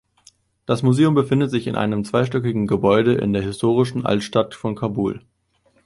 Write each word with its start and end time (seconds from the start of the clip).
Das 0.65 0.81
Museum 0.81 1.13
befindet 1.13 1.51
sich 1.51 1.67
in 1.67 1.75
einem 1.75 2.03
zweistöckigen 2.03 2.65
Gebäude 2.65 3.13
in 3.13 3.33
der 3.33 3.43
historischen 3.43 4.03
Altstadt 4.03 4.55
von 4.55 4.73
Kabul. 4.73 5.21